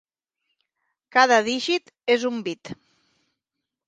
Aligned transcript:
Cada 1.17 1.37
dígit 1.49 1.91
és 2.13 2.25
un 2.31 2.39
bit. 2.49 2.73